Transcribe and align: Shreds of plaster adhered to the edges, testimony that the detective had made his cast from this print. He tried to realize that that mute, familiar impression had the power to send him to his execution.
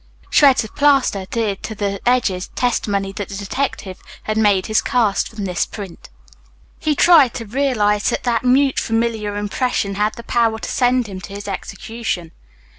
Shreds 0.31 0.63
of 0.63 0.75
plaster 0.75 1.19
adhered 1.19 1.61
to 1.61 1.75
the 1.75 2.01
edges, 2.09 2.47
testimony 2.55 3.11
that 3.11 3.29
the 3.29 3.35
detective 3.35 3.99
had 4.23 4.35
made 4.35 4.65
his 4.65 4.81
cast 4.81 5.29
from 5.29 5.45
this 5.45 5.63
print. 5.67 6.09
He 6.79 6.95
tried 6.95 7.35
to 7.35 7.45
realize 7.45 8.09
that 8.09 8.23
that 8.23 8.43
mute, 8.43 8.79
familiar 8.79 9.37
impression 9.37 9.93
had 9.93 10.15
the 10.15 10.23
power 10.23 10.57
to 10.57 10.71
send 10.71 11.05
him 11.05 11.21
to 11.21 11.33
his 11.35 11.47
execution. 11.47 12.31